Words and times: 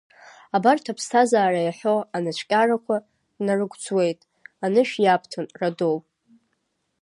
Абарҭ 0.55 0.85
аԥсҭазаара 0.91 1.59
иаҳәо 1.63 1.95
анацәкьарақәа, 2.15 2.95
днарыгәӡуеит, 3.35 4.19
анышә 4.65 4.95
иабҭон, 4.99 5.45
Радоу. 5.59 5.97